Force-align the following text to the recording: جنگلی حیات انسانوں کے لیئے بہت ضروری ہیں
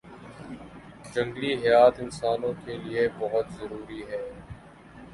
جنگلی 1.13 1.53
حیات 1.55 1.99
انسانوں 1.99 2.53
کے 2.65 2.77
لیئے 2.77 3.07
بہت 3.19 3.51
ضروری 3.51 4.01
ہیں 4.03 4.27